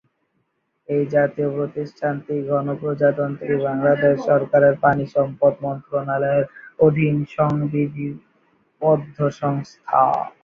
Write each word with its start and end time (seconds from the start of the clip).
এই 0.89 1.03
জাতীয় 1.13 1.49
প্রতিষ্ঠানটি 1.57 2.35
গণপ্রজাতন্ত্রী 2.49 3.53
বাংলাদেশ 3.65 4.15
সরকারের 4.29 4.75
পানিসম্পদ 4.83 5.53
মন্ত্রনালয়ের 5.65 6.45
অধীন 6.79 7.15
একটি 7.17 7.33
সংবিধিবদ্ধ 7.37 9.17
সংস্থা। 9.41 10.01